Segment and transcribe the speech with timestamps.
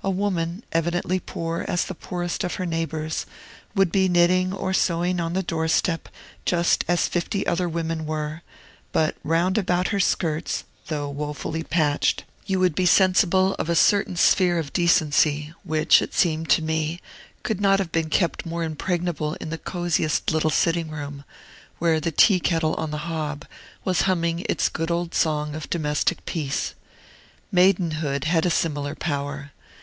[0.00, 3.26] A woman, evidently poor as the poorest of her neighbors,
[3.74, 6.08] would be knitting or sewing on the doorstep,
[6.46, 8.42] just as fifty other women were;
[8.92, 14.14] but round about her skirts (though wofully patched) you would be sensible of a certain
[14.16, 17.00] sphere of decency, which, it seemed to me,
[17.42, 21.24] could not have been kept more impregnable in the cosiest little sitting room,
[21.80, 23.44] where the tea kettle on the hob
[23.84, 26.74] was humming its good old song of domestic peace.
[27.52, 29.50] Maidenhood had a similar power.